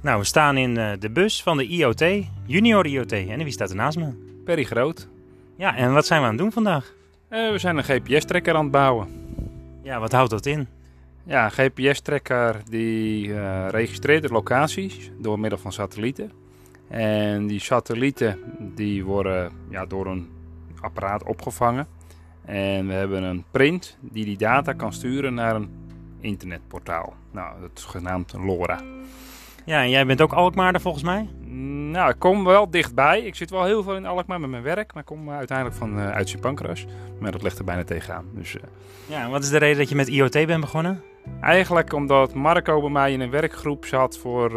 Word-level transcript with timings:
Nou, 0.00 0.18
we 0.18 0.24
staan 0.24 0.56
in 0.56 0.78
uh, 0.78 0.92
de 0.98 1.10
bus 1.10 1.42
van 1.42 1.56
de 1.56 1.66
IoT, 1.66 2.04
Junior 2.44 2.86
IoT. 2.86 3.12
En 3.12 3.38
wie 3.38 3.52
staat 3.52 3.70
er 3.70 3.76
naast 3.76 3.98
me? 3.98 4.12
Perry 4.44 4.64
Groot. 4.64 5.08
Ja, 5.56 5.76
en 5.76 5.92
wat 5.92 6.06
zijn 6.06 6.20
we 6.20 6.26
aan 6.26 6.32
het 6.32 6.42
doen 6.42 6.52
vandaag? 6.52 6.94
Uh, 7.30 7.50
we 7.50 7.58
zijn 7.58 7.76
een 7.76 7.84
GPS-trekker 7.84 8.54
aan 8.54 8.62
het 8.62 8.70
bouwen. 8.70 9.08
Ja, 9.82 10.00
wat 10.00 10.12
houdt 10.12 10.30
dat 10.30 10.46
in? 10.46 10.68
Ja, 11.24 11.44
een 11.44 11.50
GPS-trekker 11.50 12.56
die 12.70 13.26
uh, 13.26 13.68
registreert 13.70 14.22
de 14.22 14.28
locaties 14.28 15.10
door 15.18 15.40
middel 15.40 15.58
van 15.58 15.72
satellieten. 15.72 16.32
En 16.88 17.46
die 17.46 17.60
satellieten 17.60 18.38
die 18.58 19.04
worden 19.04 19.52
ja, 19.70 19.86
door 19.86 20.06
een 20.06 20.28
apparaat 20.80 21.24
opgevangen. 21.24 21.86
En 22.44 22.86
we 22.86 22.92
hebben 22.92 23.22
een 23.22 23.44
print 23.50 23.98
die 24.00 24.24
die 24.24 24.38
data 24.38 24.72
kan 24.72 24.92
sturen 24.92 25.34
naar 25.34 25.54
een 25.54 25.70
internetportaal. 26.20 27.14
Nou, 27.30 27.60
dat 27.60 27.70
is 27.74 27.84
genaamd 27.84 28.32
LoRa. 28.32 28.80
Ja, 29.68 29.82
en 29.82 29.90
jij 29.90 30.06
bent 30.06 30.20
ook 30.20 30.32
Alkmaarder 30.32 30.80
volgens 30.80 31.04
mij? 31.04 31.28
Nou, 31.90 32.10
ik 32.10 32.18
kom 32.18 32.44
wel 32.44 32.70
dichtbij. 32.70 33.20
Ik 33.20 33.34
zit 33.34 33.50
wel 33.50 33.64
heel 33.64 33.82
veel 33.82 33.96
in 33.96 34.06
Alkmaar 34.06 34.40
met 34.40 34.50
mijn 34.50 34.62
werk, 34.62 34.92
maar 34.92 35.02
ik 35.02 35.08
kom 35.08 35.30
uiteindelijk 35.30 35.76
van 35.76 35.98
uh, 35.98 36.10
uit 36.10 36.28
Sint-Pancras. 36.28 36.86
Maar 37.20 37.32
dat 37.32 37.42
ligt 37.42 37.58
er 37.58 37.64
bijna 37.64 37.84
tegenaan. 37.84 38.24
Dus, 38.34 38.54
uh... 38.54 38.62
Ja, 39.06 39.22
en 39.22 39.30
wat 39.30 39.42
is 39.42 39.48
de 39.48 39.58
reden 39.58 39.78
dat 39.78 39.88
je 39.88 39.94
met 39.94 40.08
IoT 40.08 40.32
bent 40.46 40.60
begonnen? 40.60 41.02
Eigenlijk 41.40 41.92
omdat 41.92 42.34
Marco 42.34 42.80
bij 42.80 42.90
mij 42.90 43.12
in 43.12 43.20
een 43.20 43.30
werkgroep 43.30 43.84
zat 43.84 44.18
voor 44.18 44.50
uh, 44.50 44.56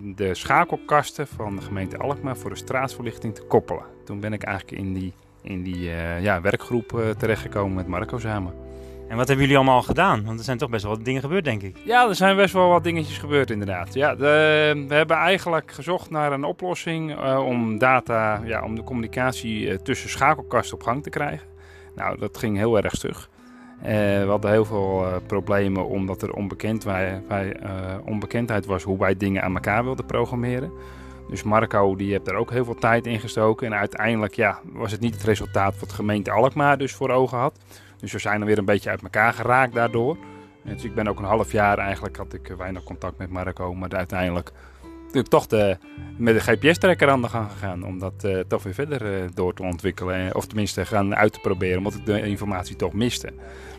de 0.00 0.30
schakelkasten 0.32 1.26
van 1.26 1.56
de 1.56 1.62
gemeente 1.62 1.98
Alkmaar 1.98 2.36
voor 2.36 2.50
de 2.50 2.56
straatverlichting 2.56 3.34
te 3.34 3.42
koppelen. 3.42 3.84
Toen 4.04 4.20
ben 4.20 4.32
ik 4.32 4.42
eigenlijk 4.42 4.78
in 4.78 4.92
die, 4.92 5.12
in 5.42 5.62
die 5.62 5.90
ja, 6.20 6.40
werkgroep 6.40 7.14
terechtgekomen 7.18 7.74
met 7.74 7.86
Marco 7.86 8.18
samen. 8.18 8.63
En 9.08 9.16
wat 9.16 9.28
hebben 9.28 9.44
jullie 9.44 9.56
allemaal 9.56 9.76
al 9.76 9.82
gedaan? 9.82 10.24
Want 10.24 10.38
er 10.38 10.44
zijn 10.44 10.58
toch 10.58 10.70
best 10.70 10.82
wel 10.82 10.96
wat 10.96 11.04
dingen 11.04 11.20
gebeurd, 11.20 11.44
denk 11.44 11.62
ik. 11.62 11.76
Ja, 11.84 12.08
er 12.08 12.14
zijn 12.14 12.36
best 12.36 12.52
wel 12.52 12.68
wat 12.68 12.84
dingetjes 12.84 13.18
gebeurd, 13.18 13.50
inderdaad. 13.50 13.94
Ja, 13.94 14.16
we 14.16 14.84
hebben 14.88 15.16
eigenlijk 15.16 15.72
gezocht 15.72 16.10
naar 16.10 16.32
een 16.32 16.44
oplossing 16.44 17.18
uh, 17.18 17.46
om 17.46 17.78
data, 17.78 18.40
ja, 18.44 18.62
om 18.62 18.74
de 18.74 18.82
communicatie 18.82 19.66
uh, 19.66 19.74
tussen 19.74 20.10
schakelkasten 20.10 20.74
op 20.74 20.82
gang 20.82 21.02
te 21.02 21.10
krijgen. 21.10 21.46
Nou, 21.94 22.18
dat 22.18 22.38
ging 22.38 22.56
heel 22.56 22.76
erg 22.76 22.94
stug. 22.94 23.28
Uh, 23.78 23.88
we 23.88 24.26
hadden 24.28 24.50
heel 24.50 24.64
veel 24.64 25.06
problemen 25.26 25.86
omdat 25.86 26.22
er 26.22 26.32
onbekend 26.32 26.84
wij, 26.84 27.22
wij, 27.28 27.56
onbekendheid 28.04 28.66
was 28.66 28.82
hoe 28.82 28.98
wij 28.98 29.16
dingen 29.16 29.42
aan 29.42 29.54
elkaar 29.54 29.84
wilden 29.84 30.06
programmeren. 30.06 30.72
Dus 31.28 31.42
Marco 31.42 31.96
die 31.96 32.10
heeft 32.10 32.28
er 32.28 32.34
ook 32.34 32.50
heel 32.50 32.64
veel 32.64 32.74
tijd 32.74 33.06
in 33.06 33.20
gestoken. 33.20 33.66
En 33.66 33.74
uiteindelijk 33.74 34.34
ja, 34.34 34.58
was 34.72 34.92
het 34.92 35.00
niet 35.00 35.14
het 35.14 35.24
resultaat 35.24 35.78
wat 35.80 35.92
gemeente 35.92 36.30
Alkmaar 36.30 36.78
dus 36.78 36.92
voor 36.92 37.10
ogen 37.10 37.38
had. 37.38 37.58
Dus 38.04 38.12
we 38.12 38.18
zijn 38.18 38.40
er 38.40 38.46
weer 38.46 38.58
een 38.58 38.64
beetje 38.64 38.90
uit 38.90 39.02
elkaar 39.02 39.32
geraakt 39.32 39.74
daardoor. 39.74 40.16
Dus 40.62 40.84
ik 40.84 40.94
ben 40.94 41.08
ook 41.08 41.18
een 41.18 41.24
half 41.24 41.52
jaar 41.52 41.78
eigenlijk, 41.78 42.16
had 42.16 42.34
ik 42.34 42.54
weinig 42.58 42.82
contact 42.82 43.18
met 43.18 43.30
Marco. 43.30 43.74
Maar 43.74 43.90
uiteindelijk 43.90 44.52
ik 45.16 45.26
toch 45.26 45.46
de, 45.46 45.76
met 46.16 46.34
de 46.34 46.40
GPS-trekker 46.40 47.10
aan 47.10 47.22
de 47.22 47.28
gang 47.28 47.50
gegaan. 47.50 47.84
Om 47.84 47.98
dat 47.98 48.24
uh, 48.24 48.40
toch 48.40 48.62
weer 48.62 48.74
verder 48.74 49.22
uh, 49.22 49.28
door 49.34 49.54
te 49.54 49.62
ontwikkelen. 49.62 50.34
Of 50.34 50.46
tenminste 50.46 50.84
gaan 50.84 51.16
uit 51.16 51.32
te 51.32 51.40
proberen, 51.40 51.78
omdat 51.78 51.94
ik 51.94 52.06
de 52.06 52.26
informatie 52.26 52.76
toch 52.76 52.92
miste. 52.92 53.32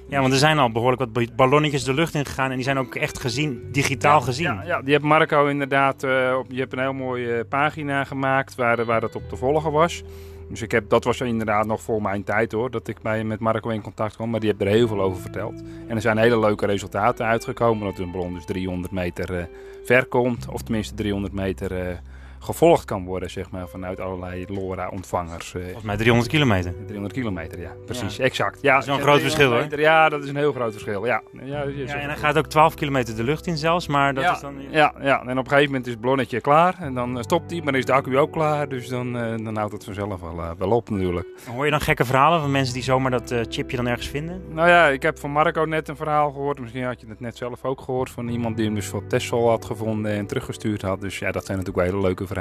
Ja, 0.08 0.22
want 0.22 0.34
er 0.34 0.40
zijn 0.40 0.60
al 0.60 0.72
behoorlijk 0.72 1.12
wat 1.14 1.36
ballonnetjes 1.36 1.84
de 1.84 1.94
lucht 1.94 2.14
in 2.14 2.26
gegaan. 2.26 2.50
En 2.50 2.56
die 2.56 2.64
zijn 2.64 2.78
ook 2.78 2.96
echt 2.96 3.20
gezien, 3.20 3.68
digitaal 3.72 4.22
gezien. 4.22 4.46
Ja, 4.46 4.64
ja, 4.64 4.82
die 4.82 4.92
heeft 4.92 5.04
Marco 5.04 5.46
inderdaad. 5.48 6.04
Uh, 6.04 6.36
op, 6.38 6.46
je 6.52 6.60
hebt 6.60 6.74
een 6.74 6.80
heel 6.80 6.94
mooie 6.94 7.46
pagina 7.46 8.04
gemaakt 8.04 8.56
waar, 8.56 8.86
waar 8.86 9.02
dat 9.02 9.16
op 9.16 9.30
te 9.30 9.36
volgen 9.36 9.72
was. 9.72 10.04
Dus 10.50 10.62
ik 10.62 10.72
heb, 10.72 10.90
dat 10.90 11.04
was 11.04 11.22
inderdaad 11.22 11.66
nog 11.66 11.82
voor 11.82 12.02
mijn 12.02 12.24
tijd 12.24 12.52
hoor, 12.52 12.72
dat 12.72 12.88
ik 12.88 13.02
bij, 13.02 13.24
met 13.24 13.40
Marco 13.40 13.70
in 13.70 13.82
contact 13.82 14.16
kwam. 14.16 14.30
Maar 14.30 14.40
die 14.40 14.50
heeft 14.50 14.62
er 14.62 14.68
heel 14.68 14.88
veel 14.88 15.02
over 15.02 15.22
verteld. 15.22 15.62
En 15.88 15.96
er 15.96 16.02
zijn 16.02 16.18
hele 16.18 16.40
leuke 16.40 16.66
resultaten 16.66 17.26
uitgekomen. 17.26 17.86
Dat 17.86 18.00
een 18.00 18.12
bron 18.12 18.34
dus 18.34 18.46
300 18.46 18.94
meter 18.94 19.40
uh, 19.40 19.44
ver 19.84 20.06
komt. 20.06 20.48
Of 20.50 20.62
tenminste 20.62 20.96
300 20.96 21.34
meter 21.34 21.72
uh, 21.72 21.98
gevolgd 22.46 22.86
kan 22.86 23.06
worden, 23.06 23.30
zeg 23.30 23.52
maar, 23.52 23.68
vanuit 23.68 24.00
allerlei 24.00 24.46
LoRa-ontvangers. 24.48 25.54
Eh. 25.54 25.62
Volgens 25.64 25.84
mij 25.84 25.98
300 25.98 26.30
kilometer. 26.30 26.74
300 26.86 27.14
kilometer, 27.14 27.60
ja, 27.60 27.72
precies, 27.86 28.20
exact. 28.20 28.62
Ja, 28.62 28.74
dat 28.74 28.82
is 28.82 28.88
wel 28.88 28.98
een 28.98 29.04
groot 29.04 29.22
verschil 29.22 29.52
hoor. 29.52 29.80
Ja, 29.80 30.10
dat 30.10 30.24
is 30.24 30.30
een 30.30 30.36
heel 30.36 30.52
groot 30.52 30.72
verschil, 30.72 31.06
ja. 31.06 31.22
ja, 31.44 31.64
ja 31.64 31.96
en 31.96 32.08
hij 32.10 32.18
gaat 32.18 32.38
ook 32.38 32.48
12 32.48 32.74
kilometer 32.74 33.16
de 33.16 33.24
lucht 33.24 33.48
in 33.48 33.58
zelfs, 33.58 33.88
maar 33.88 34.14
dat 34.14 34.32
is 34.36 34.40
dan... 34.40 34.56
Ja, 34.70 34.94
ja, 35.02 35.20
en 35.20 35.38
op 35.38 35.44
een 35.44 35.50
gegeven 35.50 35.66
moment 35.66 35.86
is 35.86 35.92
het 35.92 36.02
ballonnetje 36.02 36.42
klaar 36.42 36.76
en 36.80 36.94
dan 36.94 37.24
stopt 37.24 37.52
hij, 37.52 37.60
maar 37.60 37.72
dan 37.72 37.82
is 37.82 37.86
de 37.86 37.94
accu 37.94 38.18
ook 38.18 38.32
klaar, 38.32 38.70
dus 38.70 38.88
dan, 38.88 39.14
dan 39.44 39.58
houdt 39.58 39.74
het 39.74 39.84
vanzelf 39.84 40.22
wel, 40.22 40.56
wel 40.58 40.70
op 40.70 40.90
natuurlijk. 40.90 41.28
Hoor 41.54 41.66
je 41.66 41.72
dan 41.72 41.82
gekke 41.82 42.06
verhalen 42.06 42.42
van 42.42 42.52
mensen 42.52 42.74
die 42.74 42.84
zomaar 42.84 43.12
dat 43.12 43.34
chipje 43.50 43.78
dan 43.78 43.88
ergens 43.88 44.08
vinden? 44.08 44.42
Nou 44.50 44.70
ja, 44.70 44.88
ik 44.88 45.02
heb 45.02 45.20
van 45.20 45.32
Marco 45.32 45.64
net 45.64 45.88
een 45.88 45.96
verhaal 45.96 46.32
gehoord, 46.32 46.60
misschien 46.60 46.84
had 46.84 47.02
je 47.02 47.08
het 47.08 47.20
net 47.20 47.38
zelf 47.38 47.66
ook 47.66 47.82
gehoord, 47.82 48.10
van 48.10 48.28
iemand 48.28 48.56
die 48.56 48.66
hem 48.66 48.76
dus 48.76 48.88
voor 48.88 49.08
Tesla 49.08 49.38
had 49.38 49.66
gevonden 49.66 50.12
en 50.12 50.26
teruggestuurd 50.26 50.82
had. 50.82 51.02
Dus 51.02 51.20
ja, 51.20 51.32
dat 51.32 51.46
zijn 51.46 51.58
natuurlijk 51.58 51.86
wel 51.86 51.96
hele 51.96 52.08
leuke 52.08 52.28
verhalen. 52.28 52.35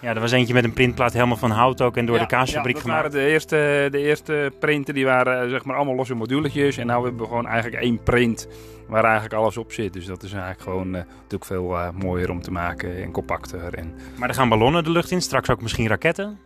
Ja, 0.00 0.14
er 0.14 0.20
was 0.20 0.32
eentje 0.32 0.54
met 0.54 0.64
een 0.64 0.72
printplaat 0.72 1.12
helemaal 1.12 1.36
van 1.36 1.50
hout 1.50 1.80
ook 1.80 1.96
en 1.96 2.06
door 2.06 2.18
de 2.18 2.26
kaasfabriek 2.26 2.74
ja, 2.74 2.80
gemaakt. 2.80 3.02
Waren 3.02 3.18
de, 3.18 3.32
eerste, 3.32 3.88
de 3.90 3.98
eerste 3.98 4.52
printen 4.60 4.94
die 4.94 5.04
waren 5.04 5.50
zeg 5.50 5.64
maar 5.64 5.76
allemaal 5.76 5.94
losse 5.94 6.14
moduletjes. 6.14 6.76
En 6.76 6.86
nu 6.86 6.92
hebben 6.92 7.16
we 7.16 7.24
gewoon 7.24 7.46
eigenlijk 7.46 7.82
één 7.82 8.02
print 8.02 8.48
waar 8.88 9.04
eigenlijk 9.04 9.34
alles 9.34 9.56
op 9.56 9.72
zit. 9.72 9.92
Dus 9.92 10.06
dat 10.06 10.22
is 10.22 10.32
eigenlijk 10.32 10.62
gewoon 10.62 10.86
uh, 10.86 10.92
natuurlijk 10.92 11.44
veel 11.44 11.72
uh, 11.72 11.88
mooier 11.90 12.30
om 12.30 12.42
te 12.42 12.50
maken 12.50 13.02
en 13.02 13.10
compacter. 13.10 13.74
En... 13.74 13.94
Maar 14.18 14.28
er 14.28 14.34
gaan 14.34 14.48
ballonnen 14.48 14.84
de 14.84 14.90
lucht 14.90 15.10
in, 15.10 15.22
straks 15.22 15.50
ook 15.50 15.62
misschien 15.62 15.88
raketten? 15.88 16.38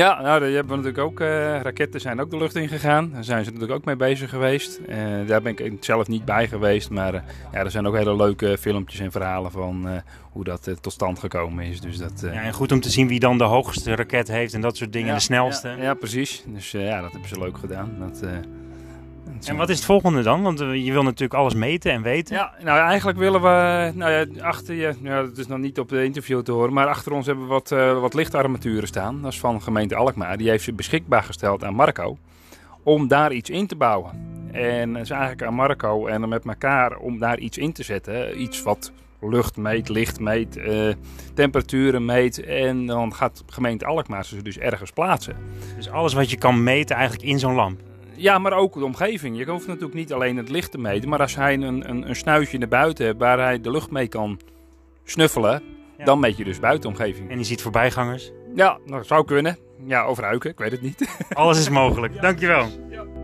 Ja, 0.00 0.20
nou, 0.20 0.40
daar 0.40 0.50
hebben 0.50 0.76
we 0.76 0.82
natuurlijk 0.82 0.98
ook. 0.98 1.20
Uh, 1.20 1.60
raketten 1.60 2.00
zijn 2.00 2.20
ook 2.20 2.30
de 2.30 2.36
lucht 2.36 2.54
in 2.54 2.68
gegaan. 2.68 3.10
Daar 3.12 3.24
zijn 3.24 3.44
ze 3.44 3.50
natuurlijk 3.50 3.78
ook 3.78 3.84
mee 3.84 3.96
bezig 3.96 4.30
geweest. 4.30 4.80
Uh, 4.88 4.96
daar 5.26 5.42
ben 5.42 5.56
ik 5.56 5.84
zelf 5.84 6.08
niet 6.08 6.24
bij 6.24 6.48
geweest. 6.48 6.90
Maar 6.90 7.14
uh, 7.14 7.20
ja, 7.52 7.58
er 7.58 7.70
zijn 7.70 7.86
ook 7.86 7.96
hele 7.96 8.16
leuke 8.16 8.58
filmpjes 8.58 9.00
en 9.00 9.10
verhalen 9.10 9.50
van 9.50 10.02
hoe 10.32 10.44
dat 10.44 10.70
tot 10.80 10.92
stand 10.92 11.18
gekomen 11.18 11.64
is. 11.64 11.80
Dus 11.80 11.98
dat, 11.98 12.20
ja, 12.20 12.30
en 12.30 12.52
goed 12.52 12.72
om 12.72 12.80
te 12.80 12.90
zien 12.90 13.08
wie 13.08 13.20
dan 13.20 13.38
de 13.38 13.44
hoogste 13.44 13.94
raket 13.94 14.28
heeft 14.28 14.54
en 14.54 14.60
dat 14.60 14.76
soort 14.76 14.92
dingen, 14.92 15.08
ja, 15.08 15.14
de 15.14 15.20
snelste. 15.20 15.68
Ja, 15.68 15.82
ja, 15.82 15.94
precies. 15.94 16.44
Dus 16.46 16.70
ja, 16.70 17.00
dat 17.00 17.10
hebben 17.10 17.28
ze 17.28 17.38
leuk 17.38 17.58
gedaan. 17.58 17.96
Dat, 17.98 18.22
en 19.44 19.56
wat 19.56 19.68
is 19.68 19.76
het 19.76 19.84
volgende 19.84 20.22
dan? 20.22 20.42
Want 20.42 20.58
je 20.58 20.92
wil 20.92 21.02
natuurlijk 21.02 21.34
alles 21.34 21.54
meten 21.54 21.92
en 21.92 22.02
weten. 22.02 22.36
Ja, 22.36 22.54
nou 22.62 22.78
eigenlijk 22.78 23.18
willen 23.18 23.40
we, 23.40 23.90
nou 23.94 24.10
ja, 24.12 24.42
achter 24.42 24.74
je, 24.74 24.94
ja, 25.02 25.22
dat 25.22 25.38
is 25.38 25.46
nog 25.46 25.58
niet 25.58 25.78
op 25.78 25.88
de 25.88 26.04
interview 26.04 26.42
te 26.42 26.52
horen, 26.52 26.72
maar 26.72 26.86
achter 26.86 27.12
ons 27.12 27.26
hebben 27.26 27.44
we 27.44 27.50
wat, 27.50 27.70
uh, 27.70 28.00
wat 28.00 28.14
lichtarmaturen 28.14 28.88
staan. 28.88 29.22
Dat 29.22 29.32
is 29.32 29.40
van 29.40 29.62
gemeente 29.62 29.94
Alkmaar. 29.94 30.36
Die 30.36 30.48
heeft 30.48 30.64
ze 30.64 30.72
beschikbaar 30.72 31.22
gesteld 31.22 31.64
aan 31.64 31.74
Marco 31.74 32.18
om 32.82 33.08
daar 33.08 33.32
iets 33.32 33.50
in 33.50 33.66
te 33.66 33.76
bouwen. 33.76 34.10
En 34.52 34.92
dat 34.92 35.02
is 35.02 35.10
eigenlijk 35.10 35.42
aan 35.42 35.54
Marco 35.54 36.06
en 36.06 36.28
met 36.28 36.44
elkaar 36.44 36.96
om 36.96 37.18
daar 37.18 37.38
iets 37.38 37.58
in 37.58 37.72
te 37.72 37.82
zetten. 37.82 38.42
Iets 38.42 38.62
wat 38.62 38.92
lucht 39.20 39.56
meet, 39.56 39.88
licht 39.88 40.20
meet, 40.20 40.56
uh, 40.56 40.92
temperaturen 41.34 42.04
meet. 42.04 42.44
En 42.44 42.86
dan 42.86 43.14
gaat 43.14 43.44
gemeente 43.46 43.84
Alkmaar 43.84 44.24
ze 44.24 44.42
dus 44.42 44.58
ergens 44.58 44.90
plaatsen. 44.90 45.36
Dus 45.76 45.90
alles 45.90 46.12
wat 46.12 46.30
je 46.30 46.36
kan 46.36 46.62
meten 46.62 46.96
eigenlijk 46.96 47.28
in 47.28 47.38
zo'n 47.38 47.54
lamp? 47.54 47.80
Ja, 48.20 48.38
maar 48.38 48.52
ook 48.52 48.74
de 48.74 48.84
omgeving. 48.84 49.38
Je 49.38 49.50
hoeft 49.50 49.66
natuurlijk 49.66 49.94
niet 49.94 50.12
alleen 50.12 50.36
het 50.36 50.48
licht 50.48 50.70
te 50.70 50.78
meten, 50.78 51.08
maar 51.08 51.20
als 51.20 51.36
hij 51.36 51.54
een, 51.54 51.90
een, 51.90 52.08
een 52.08 52.16
snuitje 52.16 52.58
naar 52.58 52.68
buiten 52.68 53.06
hebt 53.06 53.18
waar 53.18 53.38
hij 53.38 53.60
de 53.60 53.70
lucht 53.70 53.90
mee 53.90 54.08
kan 54.08 54.40
snuffelen, 55.04 55.62
ja. 55.98 56.04
dan 56.04 56.20
meet 56.20 56.36
je 56.36 56.44
dus 56.44 56.60
buitenomgeving. 56.60 57.30
En 57.30 57.38
je 57.38 57.44
ziet 57.44 57.62
voorbijgangers? 57.62 58.32
Ja, 58.54 58.78
dat 58.86 59.06
zou 59.06 59.24
kunnen. 59.24 59.58
Ja, 59.84 60.08
of 60.08 60.18
ruiken, 60.18 60.50
ik 60.50 60.58
weet 60.58 60.70
het 60.70 60.82
niet. 60.82 61.18
Alles 61.32 61.58
is 61.58 61.68
mogelijk. 61.68 62.20
Dankjewel. 62.20 62.66
Ja. 62.90 63.19